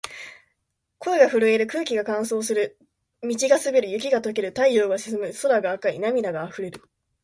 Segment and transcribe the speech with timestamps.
[0.97, 1.67] 声が震える。
[1.67, 2.79] 空気が乾燥する。
[3.21, 3.91] 道が滑る。
[3.91, 4.47] 雪が解ける。
[4.47, 5.31] 太陽が沈む。
[5.39, 5.99] 空が赤い。
[5.99, 6.81] 涙が溢れる。